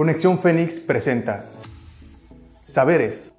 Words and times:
Conexión 0.00 0.38
Fénix 0.38 0.80
presenta 0.80 1.44
Saberes, 2.62 3.34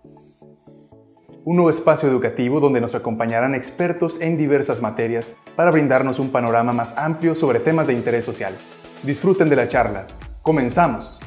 un 1.44 1.56
nuevo 1.56 1.72
espacio 1.72 2.08
educativo 2.08 2.60
donde 2.60 2.80
nos 2.80 2.94
acompañarán 2.94 3.56
expertos 3.56 4.22
en 4.22 4.38
diversas 4.38 4.80
materias 4.80 5.38
para 5.56 5.72
brindarnos 5.72 6.20
un 6.20 6.30
panorama 6.30 6.72
más 6.72 6.96
amplio 7.00 7.34
sobre 7.34 7.62
temas 7.62 7.88
de 7.88 7.94
interés 7.94 8.26
social. 8.26 8.54
Disfruten 9.02 9.50
de 9.50 9.56
la 9.56 9.70
charla. 9.70 10.06
Comenzamos. 10.44 11.20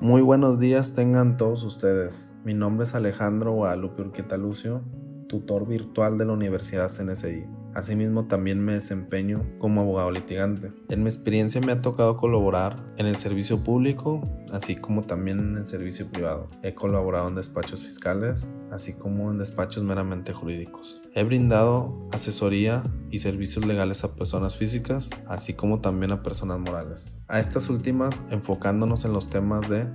Muy 0.00 0.20
buenos 0.20 0.60
días 0.60 0.92
tengan 0.92 1.38
todos 1.38 1.62
ustedes. 1.62 2.30
Mi 2.44 2.52
nombre 2.52 2.84
es 2.84 2.94
Alejandro 2.94 3.52
Guadalupe 3.52 4.02
Urquieta 4.02 4.36
Lucio, 4.36 4.82
tutor 5.30 5.66
virtual 5.66 6.18
de 6.18 6.26
la 6.26 6.34
Universidad 6.34 6.90
CNSI. 6.90 7.63
Asimismo, 7.74 8.26
también 8.26 8.64
me 8.64 8.74
desempeño 8.74 9.44
como 9.58 9.80
abogado 9.80 10.10
litigante. 10.10 10.72
En 10.88 11.02
mi 11.02 11.08
experiencia 11.08 11.60
me 11.60 11.72
ha 11.72 11.82
tocado 11.82 12.16
colaborar 12.16 12.92
en 12.98 13.06
el 13.06 13.16
servicio 13.16 13.62
público, 13.62 14.28
así 14.52 14.76
como 14.76 15.02
también 15.04 15.38
en 15.40 15.56
el 15.56 15.66
servicio 15.66 16.06
privado. 16.06 16.50
He 16.62 16.74
colaborado 16.74 17.28
en 17.28 17.34
despachos 17.34 17.84
fiscales, 17.84 18.46
así 18.70 18.92
como 18.92 19.30
en 19.30 19.38
despachos 19.38 19.82
meramente 19.82 20.32
jurídicos. 20.32 21.02
He 21.14 21.24
brindado 21.24 22.08
asesoría 22.12 22.84
y 23.10 23.18
servicios 23.18 23.64
legales 23.66 24.04
a 24.04 24.14
personas 24.14 24.56
físicas, 24.56 25.10
así 25.26 25.54
como 25.54 25.80
también 25.80 26.12
a 26.12 26.22
personas 26.22 26.60
morales. 26.60 27.12
A 27.28 27.40
estas 27.40 27.68
últimas 27.68 28.22
enfocándonos 28.30 29.04
en 29.04 29.12
los 29.12 29.30
temas 29.30 29.68
de 29.68 29.86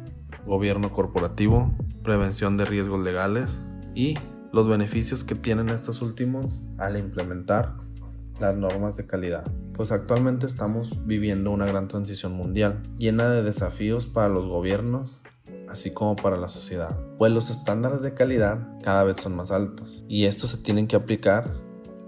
gobierno 0.45 0.91
corporativo, 0.91 1.73
prevención 2.03 2.57
de 2.57 2.65
riesgos 2.65 2.99
legales 3.01 3.67
y 3.93 4.17
los 4.51 4.67
beneficios 4.67 5.23
que 5.23 5.35
tienen 5.35 5.69
estos 5.69 6.01
últimos 6.01 6.61
al 6.77 6.97
implementar 6.97 7.75
las 8.39 8.55
normas 8.55 8.97
de 8.97 9.05
calidad. 9.05 9.51
Pues 9.73 9.91
actualmente 9.91 10.45
estamos 10.45 11.05
viviendo 11.05 11.51
una 11.51 11.65
gran 11.65 11.87
transición 11.87 12.33
mundial, 12.33 12.83
llena 12.97 13.29
de 13.29 13.43
desafíos 13.43 14.07
para 14.07 14.29
los 14.29 14.47
gobiernos, 14.47 15.21
así 15.67 15.91
como 15.93 16.15
para 16.15 16.37
la 16.37 16.49
sociedad. 16.49 16.97
Pues 17.17 17.31
los 17.31 17.49
estándares 17.49 18.01
de 18.01 18.13
calidad 18.13 18.67
cada 18.81 19.03
vez 19.03 19.21
son 19.21 19.35
más 19.35 19.51
altos 19.51 20.05
y 20.07 20.25
estos 20.25 20.49
se 20.51 20.57
tienen 20.57 20.87
que 20.87 20.95
aplicar 20.95 21.53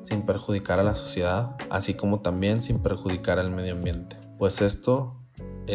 sin 0.02 0.26
perjudicar 0.26 0.80
a 0.80 0.84
la 0.84 0.96
sociedad, 0.96 1.56
así 1.70 1.94
como 1.94 2.22
también 2.22 2.62
sin 2.62 2.82
perjudicar 2.82 3.38
al 3.38 3.52
medio 3.52 3.74
ambiente. 3.74 4.18
Pues 4.38 4.62
esto 4.62 5.21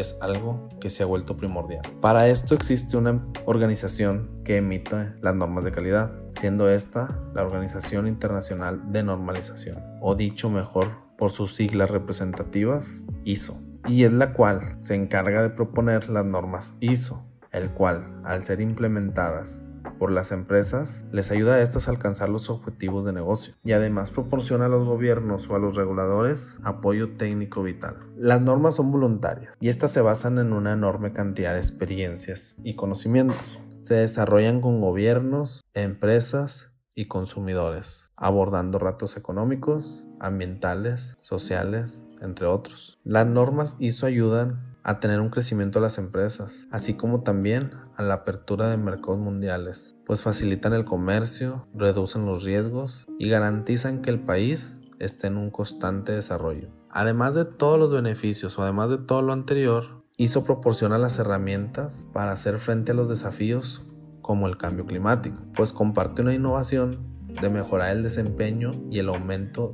es 0.00 0.18
algo 0.20 0.68
que 0.80 0.90
se 0.90 1.02
ha 1.02 1.06
vuelto 1.06 1.36
primordial. 1.36 1.82
Para 2.00 2.28
esto 2.28 2.54
existe 2.54 2.96
una 2.96 3.26
organización 3.44 4.42
que 4.44 4.56
emite 4.56 5.14
las 5.20 5.34
normas 5.34 5.64
de 5.64 5.72
calidad, 5.72 6.12
siendo 6.38 6.70
esta 6.70 7.20
la 7.34 7.42
Organización 7.42 8.06
Internacional 8.06 8.92
de 8.92 9.02
Normalización, 9.02 9.82
o 10.00 10.14
dicho 10.14 10.50
mejor 10.50 11.06
por 11.18 11.30
sus 11.30 11.54
siglas 11.54 11.90
representativas, 11.90 13.02
ISO, 13.24 13.60
y 13.86 14.04
es 14.04 14.12
la 14.12 14.32
cual 14.32 14.76
se 14.80 14.94
encarga 14.94 15.42
de 15.42 15.50
proponer 15.50 16.08
las 16.08 16.24
normas 16.24 16.74
ISO, 16.80 17.24
el 17.52 17.70
cual, 17.70 18.20
al 18.24 18.42
ser 18.42 18.60
implementadas 18.60 19.65
por 19.98 20.10
las 20.10 20.32
empresas 20.32 21.04
les 21.12 21.30
ayuda 21.30 21.54
a 21.54 21.62
estas 21.62 21.88
a 21.88 21.90
alcanzar 21.90 22.28
los 22.28 22.50
objetivos 22.50 23.04
de 23.04 23.12
negocio 23.12 23.54
y 23.64 23.72
además 23.72 24.10
proporciona 24.10 24.66
a 24.66 24.68
los 24.68 24.86
gobiernos 24.86 25.48
o 25.48 25.54
a 25.54 25.58
los 25.58 25.76
reguladores 25.76 26.58
apoyo 26.64 27.16
técnico 27.16 27.62
vital. 27.62 27.96
Las 28.16 28.40
normas 28.40 28.76
son 28.76 28.92
voluntarias 28.92 29.54
y 29.60 29.68
estas 29.68 29.92
se 29.92 30.00
basan 30.00 30.38
en 30.38 30.52
una 30.52 30.72
enorme 30.72 31.12
cantidad 31.12 31.54
de 31.54 31.60
experiencias 31.60 32.56
y 32.62 32.76
conocimientos. 32.76 33.58
Se 33.80 33.94
desarrollan 33.94 34.60
con 34.60 34.80
gobiernos, 34.80 35.64
empresas 35.74 36.70
y 36.94 37.08
consumidores, 37.08 38.10
abordando 38.16 38.78
ratos 38.78 39.16
económicos, 39.16 40.04
ambientales, 40.18 41.16
sociales, 41.20 42.02
entre 42.20 42.46
otros. 42.46 42.98
Las 43.04 43.26
normas 43.26 43.76
ISO 43.78 44.06
ayudan 44.06 44.75
a 44.86 45.00
tener 45.00 45.20
un 45.20 45.30
crecimiento 45.30 45.80
a 45.80 45.82
las 45.82 45.98
empresas, 45.98 46.68
así 46.70 46.94
como 46.94 47.24
también 47.24 47.72
a 47.96 48.04
la 48.04 48.14
apertura 48.14 48.70
de 48.70 48.76
mercados 48.76 49.18
mundiales, 49.18 49.96
pues 50.06 50.22
facilitan 50.22 50.74
el 50.74 50.84
comercio, 50.84 51.66
reducen 51.74 52.24
los 52.24 52.44
riesgos 52.44 53.04
y 53.18 53.28
garantizan 53.28 54.00
que 54.00 54.10
el 54.10 54.20
país 54.20 54.74
esté 55.00 55.26
en 55.26 55.38
un 55.38 55.50
constante 55.50 56.12
desarrollo. 56.12 56.68
Además 56.88 57.34
de 57.34 57.44
todos 57.44 57.80
los 57.80 57.92
beneficios 57.92 58.56
o 58.60 58.62
además 58.62 58.88
de 58.90 58.98
todo 58.98 59.22
lo 59.22 59.32
anterior, 59.32 60.04
ISO 60.18 60.44
proporciona 60.44 60.98
las 60.98 61.18
herramientas 61.18 62.06
para 62.12 62.30
hacer 62.30 62.60
frente 62.60 62.92
a 62.92 62.94
los 62.94 63.08
desafíos 63.08 63.84
como 64.22 64.46
el 64.46 64.56
cambio 64.56 64.86
climático, 64.86 65.42
pues 65.56 65.72
comparte 65.72 66.22
una 66.22 66.32
innovación 66.32 67.26
de 67.42 67.50
mejorar 67.50 67.90
el 67.96 68.04
desempeño 68.04 68.84
y 68.88 69.00
el 69.00 69.08
aumento 69.08 69.72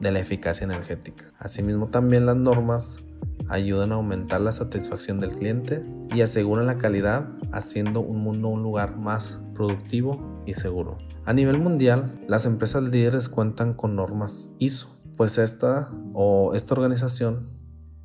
de 0.00 0.12
la 0.12 0.20
eficacia 0.20 0.64
energética. 0.66 1.32
Asimismo 1.40 1.88
también 1.88 2.26
las 2.26 2.36
normas 2.36 3.02
ayudan 3.48 3.92
a 3.92 3.96
aumentar 3.96 4.40
la 4.40 4.52
satisfacción 4.52 5.20
del 5.20 5.32
cliente 5.32 5.84
y 6.14 6.22
aseguran 6.22 6.66
la 6.66 6.78
calidad, 6.78 7.28
haciendo 7.52 8.00
un 8.00 8.20
mundo 8.20 8.48
un 8.48 8.62
lugar 8.62 8.96
más 8.96 9.38
productivo 9.54 10.42
y 10.46 10.54
seguro. 10.54 10.98
A 11.24 11.32
nivel 11.32 11.58
mundial, 11.58 12.20
las 12.28 12.46
empresas 12.46 12.82
líderes 12.82 13.28
cuentan 13.28 13.74
con 13.74 13.94
normas 13.94 14.50
ISO, 14.58 14.96
pues 15.16 15.38
esta 15.38 15.90
o 16.14 16.54
esta 16.54 16.74
organización 16.74 17.50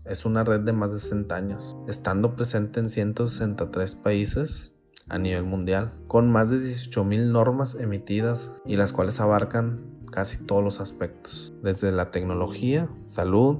es 0.05 0.25
una 0.25 0.43
red 0.43 0.61
de 0.61 0.73
más 0.73 0.93
de 0.93 0.99
60 0.99 1.35
años, 1.35 1.77
estando 1.87 2.35
presente 2.35 2.79
en 2.79 2.89
163 2.89 3.95
países 3.95 4.73
a 5.09 5.17
nivel 5.17 5.43
mundial, 5.43 5.93
con 6.07 6.31
más 6.31 6.49
de 6.49 6.57
18.000 6.57 7.31
normas 7.31 7.75
emitidas 7.75 8.51
y 8.65 8.75
las 8.75 8.93
cuales 8.93 9.19
abarcan 9.19 9.97
casi 10.11 10.37
todos 10.45 10.63
los 10.63 10.79
aspectos, 10.79 11.53
desde 11.63 11.91
la 11.91 12.11
tecnología, 12.11 12.89
salud, 13.05 13.59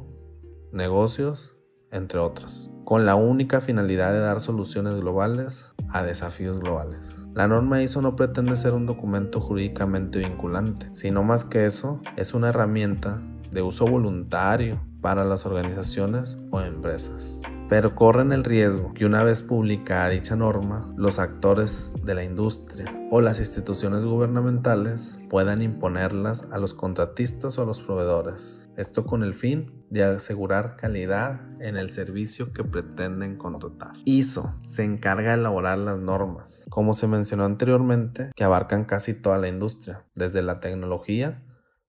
negocios, 0.72 1.56
entre 1.92 2.20
otros, 2.20 2.70
con 2.86 3.06
la 3.06 3.16
única 3.16 3.62
finalidad 3.62 4.14
de 4.14 4.20
dar 4.20 4.42
soluciones 4.42 4.96
globales 4.96 5.76
a 5.90 6.04
desafíos 6.04 6.60
globales. 6.60 7.28
La 7.34 7.48
norma 7.48 7.82
ISO 7.82 8.02
no 8.02 8.16
pretende 8.16 8.56
ser 8.56 8.74
un 8.74 8.86
documento 8.86 9.40
jurídicamente 9.40 10.20
vinculante, 10.20 10.88
sino 10.94 11.24
más 11.24 11.46
que 11.46 11.66
eso, 11.66 12.02
es 12.16 12.34
una 12.34 12.50
herramienta 12.50 13.22
de 13.52 13.62
uso 13.62 13.86
voluntario 13.86 14.82
para 15.02 15.24
las 15.24 15.46
organizaciones 15.46 16.38
o 16.52 16.60
empresas 16.62 17.42
pero 17.70 17.96
corren 17.96 18.32
el 18.32 18.44
riesgo 18.44 18.94
que 18.94 19.06
una 19.06 19.24
vez 19.24 19.42
publicada 19.42 20.10
dicha 20.10 20.36
norma, 20.36 20.94
los 20.96 21.20
actores 21.20 21.92
de 22.02 22.16
la 22.16 22.24
industria 22.24 22.94
o 23.12 23.22
las 23.22 23.40
instituciones 23.40 24.06
gubernamentales 24.06 25.18
puedan 25.30 25.62
imponerlas 25.62 26.48
a 26.52 26.58
los 26.58 26.74
contratistas 26.74 27.58
o 27.58 27.64
a 27.64 27.66
los 27.66 27.82
proveedores. 27.82 28.70
Esto 28.78 29.06
con 29.06 29.24
el 29.24 29.34
fin 29.34 29.84
de 29.90 30.04
asegurar 30.04 30.78
calidad 30.78 31.42
en 31.62 31.78
el 31.78 31.92
servicio 31.92 32.54
que 32.54 32.64
pretenden 32.64 33.38
contratar. 33.38 33.94
ISO 34.06 34.56
se 34.66 34.84
encarga 34.84 35.32
de 35.32 35.40
elaborar 35.40 35.78
las 35.78 36.00
normas, 36.00 36.66
como 36.70 36.94
se 36.94 37.08
mencionó 37.08 37.46
anteriormente, 37.46 38.32
que 38.36 38.44
abarcan 38.44 38.86
casi 38.86 39.14
toda 39.14 39.38
la 39.38 39.48
industria, 39.50 40.06
desde 40.16 40.42
la 40.42 40.60
tecnología 40.60 41.44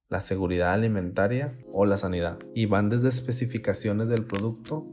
la 0.08 0.22
seguridad 0.22 0.72
alimentaria 0.72 1.58
o 1.70 1.84
la 1.84 1.98
sanidad, 1.98 2.38
y 2.54 2.64
van 2.64 2.88
desde 2.88 3.10
especificaciones 3.10 4.08
del 4.08 4.24
producto 4.24 4.86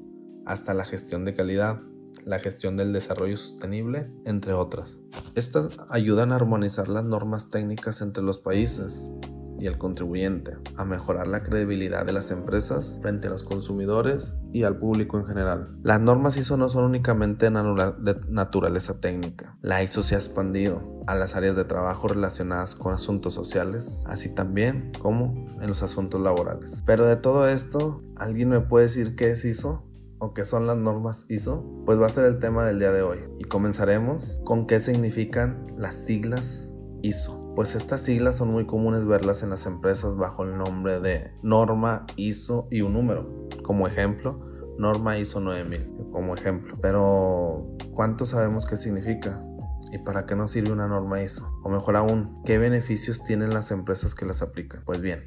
hasta 0.45 0.73
la 0.73 0.85
gestión 0.85 1.25
de 1.25 1.33
calidad, 1.33 1.81
la 2.23 2.39
gestión 2.39 2.78
del 2.78 2.94
desarrollo 2.94 3.38
sostenible, 3.38 4.11
entre 4.25 4.53
otras. 4.53 5.00
Estas 5.35 5.69
ayudan 5.89 6.31
a 6.31 6.35
armonizar 6.35 6.88
las 6.88 7.03
normas 7.03 7.50
técnicas 7.50 8.01
entre 8.01 8.23
los 8.23 8.39
países 8.39 9.09
y 9.59 9.67
el 9.67 9.78
contribuyente, 9.78 10.57
a 10.75 10.85
mejorar 10.85 11.28
la 11.28 11.44
credibilidad 11.44 12.05
de 12.05 12.13
las 12.13 12.31
empresas 12.31 13.00
frente 13.01 13.28
a 13.28 13.31
los 13.31 13.44
consumidores 13.44 14.34
y 14.51 14.63
al 14.63 14.78
público 14.78 15.17
en 15.17 15.25
general. 15.25 15.78
Las 15.84 16.01
normas 16.01 16.38
ISO 16.38 16.57
no 16.57 16.69
son 16.69 16.84
únicamente 16.84 17.50
de 17.50 18.16
naturaleza 18.28 19.00
técnica. 19.00 19.57
La 19.61 19.81
ISO 19.81 20.03
se 20.03 20.16
ha 20.16 20.17
expandido 20.17 21.03
a 21.07 21.16
las 21.16 21.35
áreas 21.35 21.55
de 21.55 21.66
trabajo 21.66 22.07
relacionadas 22.07 22.75
con 22.75 22.94
asuntos 22.94 23.34
sociales, 23.34 24.03
así 24.07 24.34
también 24.34 24.91
como 25.00 25.47
en 25.61 25.67
los 25.67 25.84
asuntos 25.84 26.22
laborales. 26.22 26.84
Pero 26.85 27.07
de 27.07 27.16
todo 27.16 27.47
esto, 27.47 28.01
¿alguien 28.17 28.50
me 28.50 28.59
puede 28.59 28.85
decir 28.85 29.16
qué 29.16 29.31
es 29.31 29.45
ISO? 29.45 29.85
O 30.25 30.33
qué 30.33 30.43
son 30.43 30.67
las 30.67 30.77
normas 30.77 31.25
ISO, 31.29 31.63
pues 31.85 31.99
va 32.01 32.07
a 32.07 32.09
ser 32.09 32.25
el 32.25 32.39
tema 32.39 32.66
del 32.66 32.79
día 32.79 32.91
de 32.91 33.01
hoy. 33.01 33.19
Y 33.39 33.43
comenzaremos 33.43 34.39
con 34.43 34.66
qué 34.66 34.79
significan 34.79 35.63
las 35.77 35.95
siglas 35.95 36.72
ISO. 37.01 37.53
Pues 37.55 37.75
estas 37.75 38.01
siglas 38.01 38.35
son 38.35 38.51
muy 38.51 38.66
comunes 38.66 39.05
verlas 39.05 39.43
en 39.43 39.51
las 39.51 39.66
empresas 39.66 40.17
bajo 40.17 40.43
el 40.43 40.57
nombre 40.57 40.99
de 40.99 41.31
norma 41.43 42.05
ISO 42.17 42.67
y 42.72 42.81
un 42.81 42.93
número. 42.93 43.47
Como 43.63 43.87
ejemplo, 43.87 44.41
norma 44.77 45.17
ISO 45.17 45.39
9000, 45.39 46.09
como 46.11 46.33
ejemplo. 46.33 46.78
Pero, 46.81 47.78
¿cuánto 47.93 48.25
sabemos 48.25 48.66
qué 48.66 48.78
significa? 48.78 49.41
¿Y 49.91 49.99
para 49.99 50.25
qué 50.25 50.35
nos 50.35 50.51
sirve 50.51 50.71
una 50.71 50.87
norma 50.87 51.21
ISO? 51.21 51.49
O 51.63 51.69
mejor 51.69 51.95
aún, 51.95 52.41
¿qué 52.45 52.57
beneficios 52.57 53.23
tienen 53.23 53.53
las 53.53 53.71
empresas 53.71 54.16
que 54.16 54.25
las 54.25 54.41
aplican? 54.41 54.83
Pues 54.85 55.01
bien, 55.01 55.23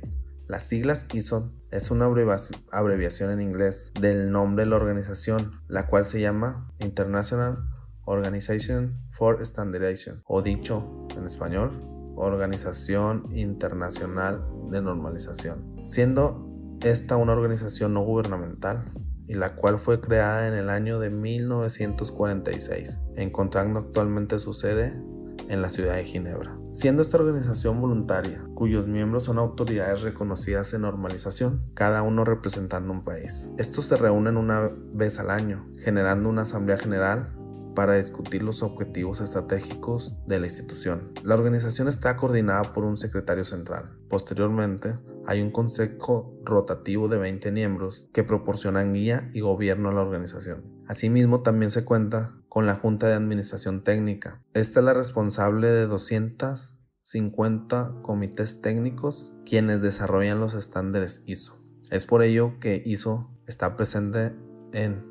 las 0.48 0.62
siglas 0.64 1.06
ISO 1.12 1.52
es 1.70 1.90
una 1.90 2.06
abreviación 2.06 3.30
en 3.30 3.42
inglés 3.42 3.92
del 4.00 4.32
nombre 4.32 4.64
de 4.64 4.70
la 4.70 4.76
organización, 4.76 5.60
la 5.68 5.86
cual 5.86 6.06
se 6.06 6.20
llama 6.20 6.72
International 6.80 7.68
Organization 8.06 8.96
for 9.12 9.44
Standardization, 9.44 10.22
o 10.26 10.40
dicho 10.40 11.06
en 11.16 11.26
español, 11.26 11.78
Organización 12.16 13.24
Internacional 13.30 14.42
de 14.70 14.80
Normalización, 14.80 15.76
siendo 15.86 16.48
esta 16.82 17.18
una 17.18 17.34
organización 17.34 17.92
no 17.92 18.02
gubernamental 18.02 18.82
y 19.26 19.34
la 19.34 19.54
cual 19.54 19.78
fue 19.78 20.00
creada 20.00 20.48
en 20.48 20.54
el 20.54 20.70
año 20.70 20.98
de 20.98 21.10
1946, 21.10 23.04
encontrando 23.16 23.80
actualmente 23.80 24.38
su 24.38 24.54
sede 24.54 24.98
en 25.48 25.62
la 25.62 25.70
ciudad 25.70 25.94
de 25.94 26.04
Ginebra. 26.04 26.58
Siendo 26.68 27.02
esta 27.02 27.16
organización 27.16 27.80
voluntaria, 27.80 28.44
cuyos 28.54 28.86
miembros 28.86 29.24
son 29.24 29.38
autoridades 29.38 30.02
reconocidas 30.02 30.72
en 30.74 30.82
normalización, 30.82 31.62
cada 31.74 32.02
uno 32.02 32.24
representando 32.24 32.92
un 32.92 33.04
país. 33.04 33.52
Estos 33.58 33.86
se 33.86 33.96
reúnen 33.96 34.36
una 34.36 34.70
vez 34.92 35.18
al 35.18 35.30
año, 35.30 35.66
generando 35.78 36.28
una 36.28 36.42
asamblea 36.42 36.78
general 36.78 37.34
para 37.74 37.94
discutir 37.94 38.42
los 38.42 38.64
objetivos 38.64 39.20
estratégicos 39.20 40.16
de 40.26 40.40
la 40.40 40.46
institución. 40.46 41.12
La 41.22 41.36
organización 41.36 41.86
está 41.86 42.16
coordinada 42.16 42.72
por 42.72 42.84
un 42.84 42.96
secretario 42.96 43.44
central. 43.44 43.96
Posteriormente, 44.08 44.98
hay 45.28 45.42
un 45.42 45.52
consejo 45.52 46.34
rotativo 46.44 47.06
de 47.06 47.18
20 47.18 47.52
miembros 47.52 48.08
que 48.12 48.24
proporcionan 48.24 48.94
guía 48.94 49.30
y 49.32 49.42
gobierno 49.42 49.90
a 49.90 49.92
la 49.92 50.00
organización. 50.00 50.64
Asimismo, 50.88 51.42
también 51.42 51.70
se 51.70 51.84
cuenta 51.84 52.34
con 52.58 52.66
la 52.66 52.74
Junta 52.74 53.06
de 53.06 53.14
Administración 53.14 53.84
Técnica. 53.84 54.42
Esta 54.52 54.80
es 54.80 54.84
la 54.84 54.92
responsable 54.92 55.68
de 55.68 55.86
250 55.86 58.02
comités 58.02 58.60
técnicos 58.60 59.32
quienes 59.46 59.80
desarrollan 59.80 60.40
los 60.40 60.54
estándares 60.54 61.22
ISO. 61.24 61.56
Es 61.92 62.04
por 62.04 62.24
ello 62.24 62.58
que 62.58 62.82
ISO 62.84 63.30
está 63.46 63.76
presente 63.76 64.34
en 64.72 65.04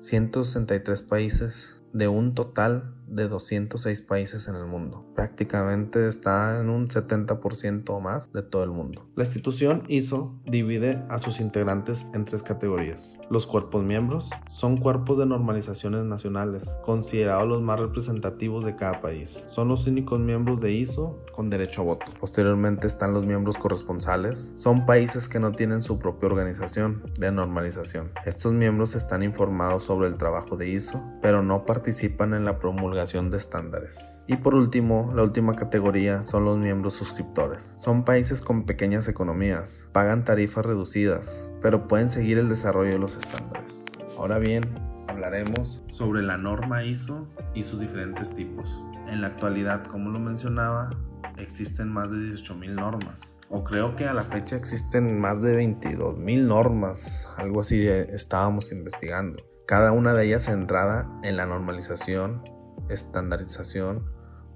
163 0.00 1.02
países 1.02 1.82
de 1.92 2.08
un 2.08 2.34
total 2.34 2.96
de 3.14 3.28
206 3.28 4.02
países 4.02 4.48
en 4.48 4.56
el 4.56 4.66
mundo. 4.66 5.06
Prácticamente 5.14 6.08
está 6.08 6.60
en 6.60 6.68
un 6.68 6.88
70% 6.88 7.90
o 7.90 8.00
más 8.00 8.32
de 8.32 8.42
todo 8.42 8.64
el 8.64 8.70
mundo. 8.70 9.08
La 9.14 9.22
institución 9.22 9.84
ISO 9.88 10.34
divide 10.44 11.04
a 11.08 11.18
sus 11.18 11.40
integrantes 11.40 12.04
en 12.12 12.24
tres 12.24 12.42
categorías. 12.42 13.16
Los 13.30 13.46
cuerpos 13.46 13.84
miembros 13.84 14.30
son 14.50 14.76
cuerpos 14.78 15.18
de 15.18 15.26
normalizaciones 15.26 16.04
nacionales, 16.04 16.64
considerados 16.84 17.48
los 17.48 17.62
más 17.62 17.78
representativos 17.78 18.64
de 18.64 18.74
cada 18.74 19.00
país. 19.00 19.46
Son 19.48 19.68
los 19.68 19.86
únicos 19.86 20.18
miembros 20.18 20.60
de 20.60 20.72
ISO 20.72 21.20
con 21.32 21.50
derecho 21.50 21.82
a 21.82 21.84
voto. 21.84 22.06
Posteriormente 22.18 22.86
están 22.86 23.14
los 23.14 23.24
miembros 23.24 23.56
corresponsales. 23.56 24.52
Son 24.56 24.86
países 24.86 25.28
que 25.28 25.40
no 25.40 25.52
tienen 25.52 25.82
su 25.82 25.98
propia 25.98 26.28
organización 26.28 27.02
de 27.18 27.30
normalización. 27.30 28.10
Estos 28.24 28.52
miembros 28.52 28.94
están 28.94 29.22
informados 29.22 29.84
sobre 29.84 30.08
el 30.08 30.16
trabajo 30.16 30.56
de 30.56 30.68
ISO, 30.68 31.04
pero 31.22 31.42
no 31.42 31.64
participan 31.64 32.34
en 32.34 32.44
la 32.44 32.58
promulgación 32.58 33.03
de 33.12 33.36
estándares. 33.36 34.22
Y 34.26 34.36
por 34.36 34.54
último, 34.54 35.12
la 35.14 35.22
última 35.22 35.54
categoría 35.54 36.22
son 36.22 36.46
los 36.46 36.56
miembros 36.56 36.94
suscriptores. 36.94 37.74
Son 37.76 38.04
países 38.04 38.40
con 38.40 38.64
pequeñas 38.64 39.08
economías, 39.08 39.90
pagan 39.92 40.24
tarifas 40.24 40.64
reducidas, 40.64 41.50
pero 41.60 41.86
pueden 41.86 42.08
seguir 42.08 42.38
el 42.38 42.48
desarrollo 42.48 42.92
de 42.92 42.98
los 42.98 43.14
estándares. 43.16 43.84
Ahora 44.16 44.38
bien, 44.38 44.64
hablaremos 45.06 45.84
sobre 45.90 46.22
la 46.22 46.38
norma 46.38 46.82
ISO 46.82 47.28
y 47.54 47.62
sus 47.62 47.78
diferentes 47.78 48.34
tipos. 48.34 48.82
En 49.06 49.20
la 49.20 49.26
actualidad, 49.26 49.84
como 49.84 50.08
lo 50.08 50.18
mencionaba, 50.18 50.90
existen 51.36 51.92
más 51.92 52.10
de 52.10 52.16
18.000 52.16 52.74
normas. 52.74 53.38
O 53.50 53.64
creo 53.64 53.96
que 53.96 54.06
a 54.06 54.14
la 54.14 54.22
fecha 54.22 54.56
existen 54.56 55.20
más 55.20 55.42
de 55.42 55.62
22.000 55.62 56.46
normas. 56.46 57.28
Algo 57.36 57.60
así 57.60 57.86
estábamos 57.86 58.72
investigando. 58.72 59.44
Cada 59.66 59.92
una 59.92 60.14
de 60.14 60.26
ellas 60.26 60.44
centrada 60.44 61.10
en 61.22 61.36
la 61.36 61.44
normalización 61.46 62.53
estandarización 62.88 64.04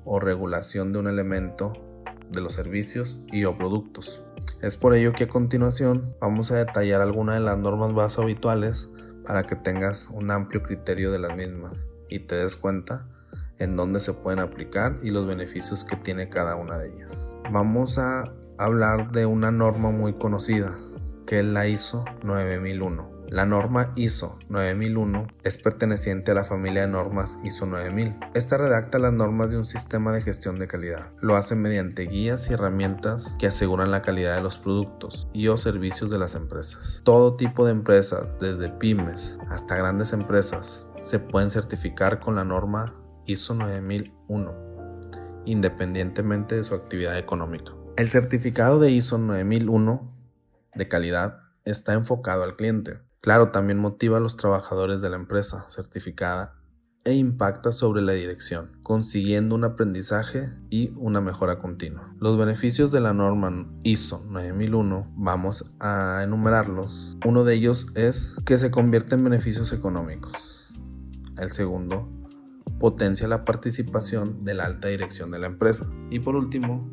o 0.04 0.20
regulación 0.20 0.92
de 0.92 0.98
un 0.98 1.08
elemento 1.08 1.72
de 2.30 2.40
los 2.40 2.54
servicios 2.54 3.18
y 3.32 3.44
o 3.44 3.56
productos. 3.56 4.22
Es 4.60 4.76
por 4.76 4.94
ello 4.94 5.12
que 5.12 5.24
a 5.24 5.28
continuación 5.28 6.14
vamos 6.20 6.50
a 6.50 6.56
detallar 6.56 7.00
algunas 7.00 7.36
de 7.36 7.40
las 7.40 7.58
normas 7.58 7.92
más 7.92 8.18
habituales 8.18 8.90
para 9.24 9.44
que 9.44 9.56
tengas 9.56 10.08
un 10.10 10.30
amplio 10.30 10.62
criterio 10.62 11.10
de 11.12 11.18
las 11.18 11.36
mismas 11.36 11.88
y 12.08 12.20
te 12.20 12.36
des 12.36 12.56
cuenta 12.56 13.06
en 13.58 13.76
dónde 13.76 14.00
se 14.00 14.14
pueden 14.14 14.38
aplicar 14.38 14.98
y 15.02 15.10
los 15.10 15.26
beneficios 15.26 15.84
que 15.84 15.96
tiene 15.96 16.28
cada 16.28 16.56
una 16.56 16.78
de 16.78 16.90
ellas. 16.90 17.34
Vamos 17.50 17.98
a 17.98 18.32
hablar 18.56 19.10
de 19.12 19.26
una 19.26 19.50
norma 19.50 19.90
muy 19.90 20.14
conocida 20.14 20.76
que 21.26 21.40
es 21.40 21.44
la 21.44 21.66
ISO 21.66 22.04
9001 22.22 23.17
la 23.30 23.44
norma 23.44 23.92
ISO 23.94 24.38
9001 24.48 25.26
es 25.42 25.58
perteneciente 25.58 26.30
a 26.30 26.34
la 26.34 26.44
familia 26.44 26.82
de 26.82 26.88
normas 26.88 27.36
ISO 27.44 27.66
9000. 27.66 28.16
Esta 28.34 28.56
redacta 28.56 28.98
las 28.98 29.12
normas 29.12 29.50
de 29.50 29.58
un 29.58 29.66
sistema 29.66 30.12
de 30.12 30.22
gestión 30.22 30.58
de 30.58 30.66
calidad. 30.66 31.12
Lo 31.20 31.36
hace 31.36 31.54
mediante 31.54 32.06
guías 32.06 32.48
y 32.48 32.54
herramientas 32.54 33.36
que 33.38 33.46
aseguran 33.46 33.90
la 33.90 34.00
calidad 34.00 34.34
de 34.34 34.42
los 34.42 34.56
productos 34.56 35.28
y 35.34 35.48
o 35.48 35.58
servicios 35.58 36.10
de 36.10 36.18
las 36.18 36.34
empresas. 36.34 37.02
Todo 37.04 37.36
tipo 37.36 37.66
de 37.66 37.72
empresas, 37.72 38.32
desde 38.40 38.70
pymes 38.70 39.38
hasta 39.50 39.76
grandes 39.76 40.14
empresas, 40.14 40.86
se 41.02 41.18
pueden 41.18 41.50
certificar 41.50 42.20
con 42.20 42.34
la 42.34 42.44
norma 42.44 42.94
ISO 43.26 43.52
9001, 43.54 45.42
independientemente 45.44 46.54
de 46.54 46.64
su 46.64 46.74
actividad 46.74 47.18
económica. 47.18 47.72
El 47.98 48.08
certificado 48.08 48.80
de 48.80 48.90
ISO 48.90 49.18
9001 49.18 50.14
de 50.74 50.88
calidad 50.88 51.40
está 51.64 51.92
enfocado 51.92 52.44
al 52.44 52.56
cliente 52.56 53.06
Claro, 53.20 53.50
también 53.50 53.78
motiva 53.78 54.18
a 54.18 54.20
los 54.20 54.36
trabajadores 54.36 55.02
de 55.02 55.10
la 55.10 55.16
empresa 55.16 55.66
certificada 55.68 56.54
e 57.04 57.14
impacta 57.14 57.72
sobre 57.72 58.02
la 58.02 58.12
dirección, 58.12 58.78
consiguiendo 58.82 59.54
un 59.54 59.64
aprendizaje 59.64 60.52
y 60.68 60.92
una 60.96 61.20
mejora 61.20 61.58
continua. 61.58 62.14
Los 62.20 62.36
beneficios 62.36 62.92
de 62.92 63.00
la 63.00 63.14
norma 63.14 63.66
ISO 63.82 64.24
9001 64.28 65.14
vamos 65.16 65.74
a 65.80 66.20
enumerarlos. 66.22 67.16
Uno 67.24 67.44
de 67.44 67.54
ellos 67.54 67.86
es 67.94 68.36
que 68.44 68.58
se 68.58 68.70
convierte 68.70 69.14
en 69.14 69.24
beneficios 69.24 69.72
económicos. 69.72 70.68
El 71.38 71.50
segundo, 71.50 72.08
potencia 72.78 73.26
la 73.26 73.44
participación 73.44 74.44
de 74.44 74.54
la 74.54 74.66
alta 74.66 74.88
dirección 74.88 75.30
de 75.30 75.38
la 75.38 75.46
empresa. 75.46 75.88
Y 76.10 76.20
por 76.20 76.36
último, 76.36 76.90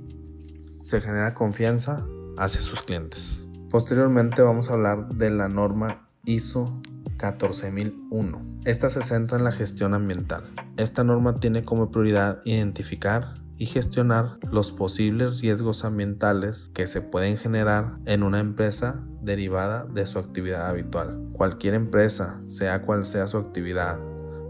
se 0.81 1.01
genera 1.01 1.33
confianza 1.33 2.05
hacia 2.37 2.61
sus 2.61 2.81
clientes. 2.81 3.45
Posteriormente 3.69 4.41
vamos 4.41 4.69
a 4.69 4.73
hablar 4.73 5.09
de 5.09 5.29
la 5.29 5.47
norma 5.47 6.04
ISO 6.25 6.81
14001. 7.17 8.41
Esta 8.65 8.89
se 8.89 9.03
centra 9.03 9.37
en 9.37 9.43
la 9.43 9.51
gestión 9.51 9.93
ambiental. 9.93 10.43
Esta 10.77 11.03
norma 11.03 11.39
tiene 11.39 11.63
como 11.63 11.91
prioridad 11.91 12.41
identificar 12.45 13.35
y 13.57 13.67
gestionar 13.67 14.37
los 14.51 14.71
posibles 14.71 15.39
riesgos 15.39 15.85
ambientales 15.85 16.69
que 16.73 16.87
se 16.87 17.01
pueden 17.01 17.37
generar 17.37 17.97
en 18.05 18.23
una 18.23 18.39
empresa 18.39 19.05
derivada 19.21 19.85
de 19.85 20.05
su 20.05 20.19
actividad 20.19 20.67
habitual. 20.67 21.29
Cualquier 21.31 21.73
empresa, 21.73 22.41
sea 22.45 22.81
cual 22.81 23.05
sea 23.05 23.27
su 23.27 23.37
actividad, 23.37 23.99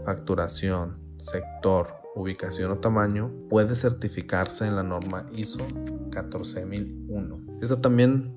facturación, 0.04 0.98
sector, 1.18 1.94
ubicación 2.16 2.72
o 2.72 2.78
tamaño, 2.78 3.30
puede 3.48 3.74
certificarse 3.74 4.66
en 4.66 4.74
la 4.76 4.82
norma 4.82 5.26
ISO 5.36 5.64
14001. 6.10 7.58
Esta 7.60 7.80
también 7.80 8.36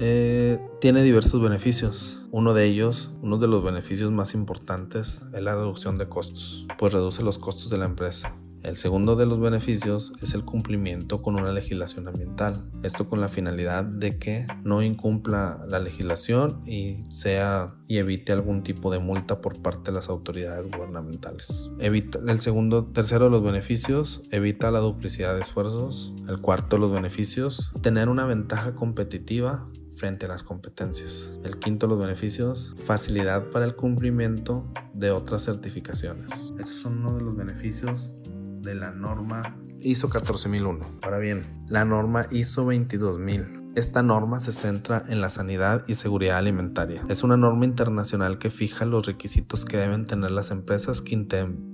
eh, 0.00 0.58
tiene 0.80 1.02
diversos 1.02 1.40
beneficios. 1.42 2.22
Uno 2.30 2.54
de 2.54 2.64
ellos, 2.66 3.10
uno 3.22 3.38
de 3.38 3.48
los 3.48 3.64
beneficios 3.64 4.10
más 4.12 4.34
importantes, 4.34 5.22
es 5.34 5.42
la 5.42 5.54
reducción 5.54 5.96
de 5.98 6.08
costos, 6.08 6.66
pues 6.78 6.92
reduce 6.92 7.22
los 7.22 7.38
costos 7.38 7.70
de 7.70 7.78
la 7.78 7.86
empresa. 7.86 8.36
El 8.62 8.76
segundo 8.76 9.14
de 9.14 9.24
los 9.24 9.40
beneficios 9.40 10.12
es 10.20 10.34
el 10.34 10.44
cumplimiento 10.44 11.22
con 11.22 11.36
una 11.36 11.52
legislación 11.52 12.08
ambiental. 12.08 12.68
Esto 12.82 13.08
con 13.08 13.20
la 13.20 13.28
finalidad 13.28 13.84
de 13.84 14.18
que 14.18 14.46
no 14.64 14.82
incumpla 14.82 15.64
la 15.68 15.78
legislación 15.78 16.60
y 16.66 17.04
sea 17.12 17.76
y 17.86 17.98
evite 17.98 18.32
algún 18.32 18.64
tipo 18.64 18.90
de 18.90 18.98
multa 18.98 19.40
por 19.40 19.62
parte 19.62 19.90
de 19.90 19.94
las 19.94 20.08
autoridades 20.08 20.66
gubernamentales. 20.66 21.70
Evita, 21.78 22.18
el 22.26 22.40
segundo, 22.40 22.86
tercero 22.86 23.26
de 23.26 23.30
los 23.30 23.42
beneficios, 23.44 24.22
evita 24.32 24.70
la 24.72 24.80
duplicidad 24.80 25.34
de 25.36 25.40
esfuerzos. 25.40 26.12
El 26.28 26.40
cuarto 26.40 26.76
de 26.76 26.80
los 26.80 26.92
beneficios, 26.92 27.72
tener 27.80 28.08
una 28.08 28.26
ventaja 28.26 28.74
competitiva 28.74 29.68
frente 29.98 30.26
a 30.26 30.28
las 30.28 30.42
competencias. 30.42 31.36
El 31.44 31.58
quinto 31.58 31.86
los 31.86 31.98
beneficios, 31.98 32.76
facilidad 32.84 33.50
para 33.50 33.64
el 33.64 33.74
cumplimiento 33.74 34.64
de 34.94 35.10
otras 35.10 35.44
certificaciones. 35.44 36.30
Estos 36.58 36.76
son 36.76 36.98
uno 36.98 37.16
de 37.16 37.22
los 37.22 37.36
beneficios 37.36 38.14
de 38.62 38.74
la 38.74 38.92
norma 38.92 39.56
ISO 39.80 40.08
14001. 40.08 40.86
Ahora 41.02 41.18
bien, 41.18 41.64
la 41.68 41.84
norma 41.84 42.26
ISO 42.30 42.64
22000. 42.64 43.58
Esta 43.74 44.02
norma 44.02 44.40
se 44.40 44.50
centra 44.50 45.02
en 45.08 45.20
la 45.20 45.28
sanidad 45.28 45.84
y 45.86 45.94
seguridad 45.94 46.38
alimentaria. 46.38 47.04
Es 47.08 47.22
una 47.22 47.36
norma 47.36 47.64
internacional 47.64 48.38
que 48.38 48.50
fija 48.50 48.84
los 48.84 49.06
requisitos 49.06 49.64
que 49.64 49.76
deben 49.76 50.04
tener 50.04 50.32
las 50.32 50.50
empresas 50.50 51.00
que 51.00 51.14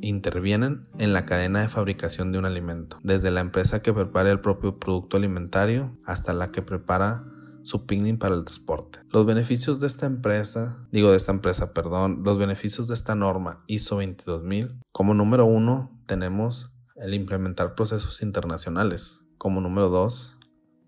intervienen 0.03 0.87
en 0.99 1.13
la 1.15 1.25
cadena 1.25 1.63
de 1.63 1.69
fabricación 1.69 2.31
de 2.31 2.39
un 2.39 2.45
alimento, 2.45 2.99
desde 3.03 3.31
la 3.31 3.41
empresa 3.41 3.81
que 3.81 3.95
prepara 3.95 4.31
el 4.31 4.41
propio 4.41 4.79
producto 4.79 5.17
alimentario 5.17 5.97
hasta 6.05 6.35
la 6.35 6.51
que 6.51 6.61
prepara 6.61 7.25
su 7.65 7.87
picnic 7.87 8.19
para 8.19 8.35
el 8.35 8.45
transporte. 8.45 9.01
Los 9.11 9.27
beneficios 9.27 9.81
de 9.81 9.89
esta 9.89 10.07
empresa, 10.07 10.87
digo 10.93 11.11
de 11.11 11.17
esta 11.17 11.33
empresa, 11.33 11.73
perdón, 11.73 12.23
los 12.25 12.39
beneficios 12.39 12.87
de 12.87 12.95
esta 12.95 13.15
norma 13.15 13.65
ISO 13.67 13.97
22000, 13.97 14.81
como 14.93 15.15
número 15.15 15.47
uno 15.47 15.91
tenemos 16.07 16.71
el 16.97 17.15
implementar 17.15 17.75
procesos 17.75 18.23
internacionales. 18.23 19.25
Como 19.39 19.61
número 19.61 19.89
dos, 19.89 20.37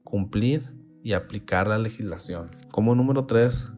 cumplir 0.05 0.73
y 1.03 1.15
aplicar 1.15 1.67
la 1.67 1.79
legislación. 1.79 2.51
Como 2.71 2.95
número 2.95 3.27
tres, 3.27 3.73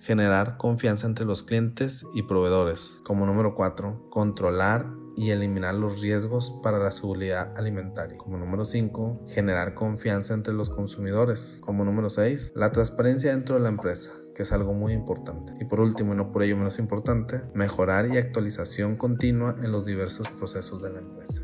generar 0.00 0.56
confianza 0.56 1.06
entre 1.06 1.24
los 1.24 1.42
clientes 1.42 2.06
y 2.14 2.22
proveedores. 2.22 3.00
Como 3.04 3.26
número 3.26 3.54
4, 3.54 4.08
controlar 4.10 4.86
y 5.16 5.30
eliminar 5.30 5.74
los 5.74 6.00
riesgos 6.00 6.60
para 6.62 6.78
la 6.78 6.90
seguridad 6.90 7.52
alimentaria. 7.56 8.16
Como 8.16 8.38
número 8.38 8.64
5, 8.64 9.26
generar 9.28 9.74
confianza 9.74 10.34
entre 10.34 10.54
los 10.54 10.70
consumidores. 10.70 11.60
Como 11.64 11.84
número 11.84 12.08
6, 12.08 12.52
la 12.54 12.70
transparencia 12.70 13.32
dentro 13.32 13.56
de 13.56 13.62
la 13.62 13.68
empresa 13.68 14.12
que 14.38 14.44
es 14.44 14.52
algo 14.52 14.72
muy 14.72 14.92
importante. 14.92 15.52
Y 15.58 15.64
por 15.64 15.80
último, 15.80 16.14
y 16.14 16.16
no 16.16 16.30
por 16.30 16.44
ello 16.44 16.56
menos 16.56 16.78
importante, 16.78 17.42
mejorar 17.54 18.06
y 18.06 18.18
actualización 18.18 18.94
continua 18.94 19.56
en 19.60 19.72
los 19.72 19.84
diversos 19.84 20.28
procesos 20.28 20.80
de 20.80 20.92
la 20.92 21.00
empresa. 21.00 21.42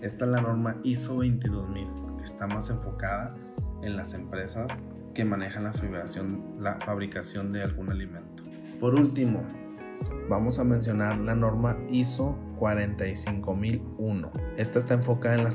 Esta 0.00 0.24
es 0.24 0.30
la 0.30 0.40
norma 0.40 0.78
ISO 0.82 1.16
22000, 1.16 2.16
que 2.16 2.24
está 2.24 2.46
más 2.46 2.70
enfocada 2.70 3.36
en 3.82 3.94
las 3.94 4.14
empresas 4.14 4.68
que 5.20 5.24
manejan 5.26 5.64
la 5.64 5.74
la 6.58 6.78
fabricación 6.86 7.52
de 7.52 7.62
algún 7.62 7.90
alimento. 7.90 8.42
Por 8.80 8.94
último, 8.94 9.44
vamos 10.30 10.58
a 10.58 10.64
mencionar 10.64 11.18
la 11.18 11.34
norma 11.34 11.76
ISO 11.90 12.38
45001. 12.58 14.32
Esta 14.56 14.78
está 14.78 14.94
enfocada 14.94 15.34
en 15.34 15.44
la, 15.44 15.50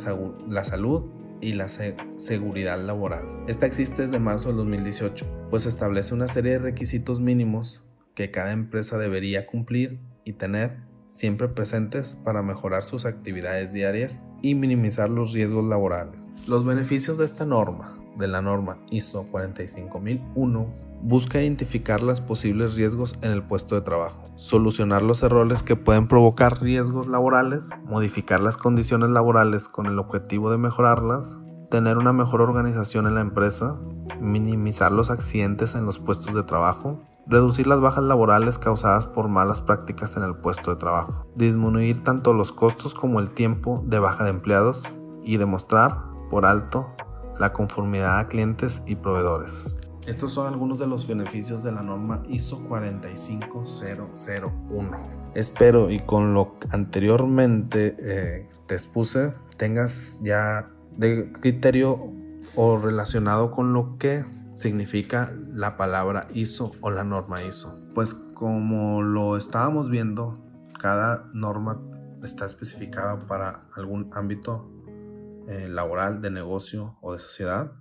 la 0.47 0.63
salud 0.63 1.05
y 1.41 1.53
la 1.53 1.67
seguridad 1.67 2.79
laboral. 2.79 3.25
Esta 3.47 3.65
existe 3.65 4.03
desde 4.03 4.19
marzo 4.19 4.49
del 4.49 4.57
2018, 4.57 5.47
pues 5.49 5.65
establece 5.65 6.13
una 6.13 6.27
serie 6.27 6.51
de 6.51 6.59
requisitos 6.59 7.19
mínimos 7.19 7.83
que 8.13 8.29
cada 8.29 8.51
empresa 8.51 8.99
debería 8.99 9.47
cumplir 9.47 9.99
y 10.25 10.33
tener 10.33 10.77
siempre 11.09 11.47
presentes 11.47 12.19
para 12.23 12.43
mejorar 12.43 12.83
sus 12.83 13.07
actividades 13.07 13.73
diarias 13.73 14.21
y 14.43 14.53
minimizar 14.53 15.09
los 15.09 15.33
riesgos 15.33 15.65
laborales. 15.65 16.29
Los 16.47 16.63
beneficios 16.63 17.17
de 17.17 17.25
esta 17.25 17.47
norma, 17.47 17.97
de 18.17 18.27
la 18.27 18.41
norma 18.41 18.77
ISO 18.89 19.27
45001, 19.31 20.85
busca 21.01 21.41
identificar 21.41 22.01
los 22.01 22.21
posibles 22.21 22.75
riesgos 22.75 23.15
en 23.21 23.31
el 23.31 23.43
puesto 23.43 23.75
de 23.75 23.81
trabajo, 23.81 24.27
solucionar 24.35 25.01
los 25.01 25.21
errores 25.23 25.61
que 25.61 25.75
pueden 25.75 26.07
provocar 26.07 26.61
riesgos 26.61 27.07
laborales, 27.07 27.69
modificar 27.83 28.39
las 28.39 28.57
condiciones 28.57 29.09
laborales 29.09 29.69
con 29.69 29.85
el 29.85 29.99
objetivo 29.99 30.49
de 30.49 30.57
mejorarlas, 30.57 31.39
tener 31.69 31.97
una 31.97 32.13
mejor 32.13 32.41
organización 32.41 33.05
en 33.05 33.15
la 33.15 33.21
empresa, 33.21 33.79
minimizar 34.19 34.91
los 34.91 35.09
accidentes 35.09 35.75
en 35.75 35.85
los 35.85 35.99
puestos 35.99 36.33
de 36.33 36.43
trabajo, 36.43 37.01
reducir 37.27 37.67
las 37.67 37.81
bajas 37.81 38.03
laborales 38.03 38.59
causadas 38.59 39.07
por 39.07 39.27
malas 39.27 39.61
prácticas 39.61 40.15
en 40.17 40.23
el 40.23 40.35
puesto 40.35 40.71
de 40.71 40.77
trabajo, 40.77 41.27
disminuir 41.35 42.03
tanto 42.03 42.33
los 42.33 42.51
costos 42.51 42.93
como 42.93 43.19
el 43.19 43.31
tiempo 43.31 43.83
de 43.85 43.99
baja 43.99 44.23
de 44.23 44.29
empleados 44.31 44.83
y 45.23 45.37
demostrar, 45.37 46.03
por 46.29 46.45
alto, 46.45 46.95
la 47.39 47.53
conformidad 47.53 48.19
a 48.19 48.27
clientes 48.27 48.81
y 48.85 48.95
proveedores. 48.95 49.75
Estos 50.05 50.31
son 50.31 50.47
algunos 50.47 50.79
de 50.79 50.87
los 50.87 51.07
beneficios 51.07 51.63
de 51.63 51.71
la 51.71 51.81
norma 51.81 52.23
ISO 52.29 52.59
45001. 52.67 54.97
Espero 55.33 55.89
y 55.89 55.99
con 55.99 56.33
lo 56.33 56.57
anteriormente 56.71 57.95
eh, 57.99 58.49
te 58.67 58.75
expuse 58.75 59.33
tengas 59.57 60.21
ya 60.23 60.69
de 60.97 61.31
criterio 61.33 62.13
o 62.55 62.77
relacionado 62.77 63.51
con 63.51 63.73
lo 63.73 63.97
que 63.97 64.25
significa 64.53 65.33
la 65.53 65.77
palabra 65.77 66.27
ISO 66.33 66.71
o 66.81 66.91
la 66.91 67.03
norma 67.03 67.43
ISO. 67.43 67.79
Pues 67.93 68.13
como 68.13 69.01
lo 69.01 69.37
estábamos 69.37 69.89
viendo, 69.89 70.41
cada 70.79 71.29
norma 71.33 71.81
está 72.23 72.45
especificada 72.45 73.27
para 73.27 73.65
algún 73.75 74.09
ámbito 74.13 74.71
eh, 75.47 75.67
laboral, 75.69 76.21
de 76.21 76.31
negocio 76.31 76.97
o 77.01 77.13
de 77.13 77.19
sociedad 77.19 77.71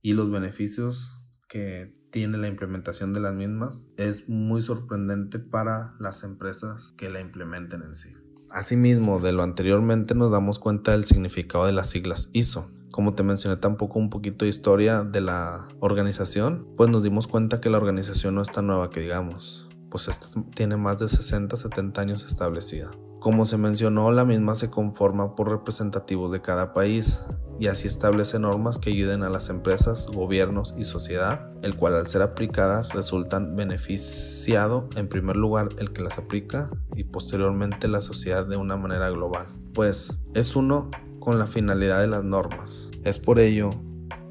y 0.00 0.14
los 0.14 0.30
beneficios 0.30 1.22
que 1.48 1.96
tiene 2.10 2.36
la 2.38 2.48
implementación 2.48 3.12
de 3.12 3.20
las 3.20 3.34
mismas 3.34 3.86
es 3.96 4.28
muy 4.28 4.62
sorprendente 4.62 5.38
para 5.38 5.94
las 5.98 6.24
empresas 6.24 6.92
que 6.98 7.08
la 7.08 7.20
implementen 7.20 7.82
en 7.82 7.96
sí. 7.96 8.10
Asimismo, 8.50 9.18
de 9.18 9.32
lo 9.32 9.42
anteriormente 9.42 10.14
nos 10.14 10.30
damos 10.30 10.58
cuenta 10.58 10.92
del 10.92 11.04
significado 11.04 11.64
de 11.64 11.72
las 11.72 11.88
siglas 11.88 12.28
ISO. 12.34 12.70
Como 12.90 13.14
te 13.14 13.22
mencioné 13.22 13.56
tampoco 13.56 13.98
un 13.98 14.10
poquito 14.10 14.44
de 14.44 14.50
historia 14.50 15.04
de 15.04 15.22
la 15.22 15.68
organización, 15.80 16.68
pues 16.76 16.90
nos 16.90 17.02
dimos 17.02 17.26
cuenta 17.26 17.62
que 17.62 17.70
la 17.70 17.78
organización 17.78 18.34
no 18.34 18.42
es 18.42 18.52
tan 18.52 18.66
nueva 18.66 18.90
que 18.90 19.00
digamos, 19.00 19.70
pues 19.90 20.10
tiene 20.54 20.76
más 20.76 21.00
de 21.00 21.06
60-70 21.06 21.98
años 21.98 22.26
establecida. 22.26 22.90
Como 23.22 23.44
se 23.44 23.56
mencionó, 23.56 24.10
la 24.10 24.24
misma 24.24 24.56
se 24.56 24.68
conforma 24.68 25.36
por 25.36 25.48
representativos 25.48 26.32
de 26.32 26.40
cada 26.40 26.72
país 26.72 27.20
y 27.56 27.68
así 27.68 27.86
establece 27.86 28.40
normas 28.40 28.78
que 28.78 28.90
ayuden 28.90 29.22
a 29.22 29.30
las 29.30 29.48
empresas, 29.48 30.08
gobiernos 30.08 30.74
y 30.76 30.82
sociedad, 30.82 31.52
el 31.62 31.76
cual 31.76 31.94
al 31.94 32.08
ser 32.08 32.22
aplicadas 32.22 32.88
resultan 32.88 33.54
beneficiado 33.54 34.88
en 34.96 35.08
primer 35.08 35.36
lugar 35.36 35.68
el 35.78 35.92
que 35.92 36.02
las 36.02 36.18
aplica 36.18 36.68
y 36.96 37.04
posteriormente 37.04 37.86
la 37.86 38.00
sociedad 38.00 38.44
de 38.44 38.56
una 38.56 38.76
manera 38.76 39.08
global. 39.10 39.46
Pues 39.72 40.18
es 40.34 40.56
uno 40.56 40.90
con 41.20 41.38
la 41.38 41.46
finalidad 41.46 42.00
de 42.00 42.08
las 42.08 42.24
normas. 42.24 42.90
Es 43.04 43.20
por 43.20 43.38
ello 43.38 43.70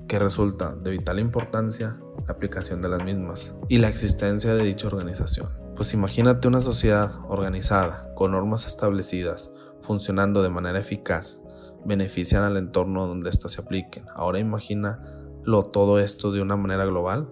que 0.10 0.19
resulta 0.19 0.75
de 0.75 0.91
vital 0.91 1.17
importancia 1.17 1.98
la 2.27 2.33
aplicación 2.33 2.81
de 2.81 2.89
las 2.89 3.05
mismas 3.05 3.55
y 3.69 3.77
la 3.77 3.88
existencia 3.88 4.53
de 4.53 4.65
dicha 4.65 4.88
organización. 4.88 5.60
Pues 5.81 5.95
imagínate 5.95 6.47
una 6.47 6.61
sociedad 6.61 7.11
organizada, 7.27 8.13
con 8.13 8.33
normas 8.33 8.67
establecidas, 8.67 9.50
funcionando 9.79 10.43
de 10.43 10.51
manera 10.51 10.79
eficaz, 10.79 11.41
benefician 11.83 12.43
al 12.43 12.57
entorno 12.57 13.07
donde 13.07 13.31
éstas 13.31 13.53
se 13.53 13.61
apliquen. 13.61 14.05
Ahora 14.13 14.38
imagínalo 14.38 15.65
todo 15.73 15.97
esto 15.97 16.31
de 16.31 16.39
una 16.39 16.55
manera 16.55 16.85
global. 16.85 17.31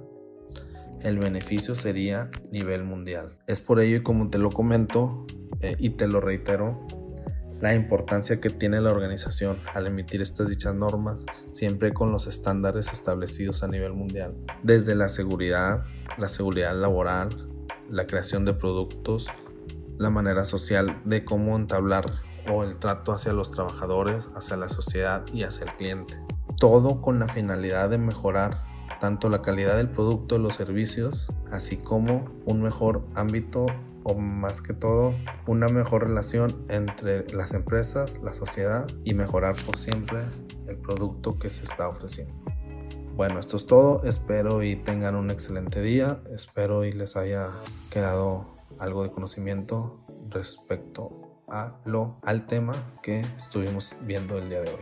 El 1.00 1.20
beneficio 1.20 1.76
sería 1.76 2.32
nivel 2.52 2.86
mundial. 2.86 3.38
Es 3.46 3.62
por 3.62 3.80
ello 3.80 3.98
y 3.98 4.02
como 4.02 4.32
te 4.32 4.40
lo 4.40 4.50
comento 4.50 5.28
eh, 5.60 5.76
y 5.78 5.92
te 5.92 6.08
lo 6.08 6.20
reitero, 6.20 6.88
la 7.62 7.76
importancia 7.76 8.42
que 8.42 8.50
tiene 8.50 8.82
la 8.82 8.90
organización 8.90 9.60
al 9.76 9.86
emitir 9.86 10.24
estas 10.24 10.50
dichas 10.50 10.74
normas, 10.74 11.24
siempre 11.52 11.94
con 11.94 12.12
los 12.12 12.26
estándares 12.26 12.92
establecidos 12.92 13.62
a 13.62 13.68
nivel 13.68 13.94
mundial, 13.94 14.34
desde 14.64 14.96
la 14.96 15.08
seguridad, 15.08 15.84
la 16.18 16.30
seguridad 16.30 16.76
laboral, 16.76 17.49
la 17.90 18.08
creación 18.08 18.46
de 18.46 18.54
productos, 18.54 19.28
la 19.98 20.10
manera 20.10 20.46
social 20.46 21.02
de 21.06 21.26
cómo 21.26 21.56
entablar 21.56 22.22
o 22.50 22.64
el 22.64 22.78
trato 22.78 23.12
hacia 23.12 23.34
los 23.34 23.52
trabajadores, 23.52 24.30
hacia 24.36 24.58
la 24.58 24.70
sociedad 24.70 25.26
y 25.34 25.44
hacia 25.44 25.66
el 25.66 25.76
cliente. 25.76 26.18
Todo 26.58 27.02
con 27.02 27.20
la 27.20 27.28
finalidad 27.28 27.90
de 27.90 27.98
mejorar 27.98 28.64
tanto 29.00 29.30
la 29.30 29.42
calidad 29.42 29.78
del 29.78 29.90
producto, 29.90 30.38
los 30.38 30.56
servicios, 30.56 31.32
así 31.52 31.78
como 31.78 32.26
un 32.46 32.62
mejor 32.62 33.06
ámbito 33.16 33.68
o 34.04 34.16
más 34.16 34.62
que 34.62 34.74
todo 34.74 35.14
una 35.48 35.70
mejor 35.70 36.08
relación 36.08 36.66
entre 36.70 37.32
las 37.34 37.54
empresas, 37.54 38.22
la 38.24 38.34
sociedad 38.34 38.88
y 39.04 39.14
mejorar 39.14 39.56
por 39.66 39.78
siempre 39.78 40.22
el 40.68 40.78
producto 40.78 41.38
que 41.38 41.50
se 41.50 41.64
está 41.64 41.88
ofreciendo. 41.88 42.49
Bueno, 43.20 43.38
esto 43.38 43.58
es 43.58 43.68
todo. 43.68 44.02
Espero 44.06 44.64
y 44.64 44.78
tengan 44.78 45.16
un 45.16 45.30
excelente 45.30 45.82
día. 45.82 46.22
Espero 46.34 46.86
y 46.86 46.94
les 46.94 47.18
haya 47.18 47.50
quedado 47.90 48.46
algo 48.80 49.04
de 49.04 49.12
conocimiento 49.12 50.00
respecto 50.30 51.44
a 51.50 51.76
lo, 51.84 52.16
al 52.24 52.48
tema 52.48 52.76
que 53.04 53.20
estuvimos 53.36 53.98
viendo 54.04 54.38
el 54.38 54.48
día 54.48 54.62
de 54.62 54.70
hoy. 54.70 54.80